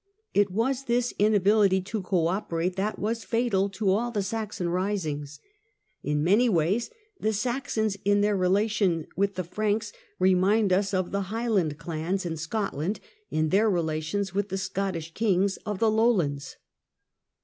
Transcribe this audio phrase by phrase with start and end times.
[0.33, 5.39] It was this inability to cooperate that was fatal to all the Saxon risings.
[6.01, 6.89] In many ways
[7.19, 12.25] the Saxons, in their re lation with the Franks, remind us of the Highland clans
[12.25, 16.55] in Scotland in their relations with the Scottish kings of the Lowlands.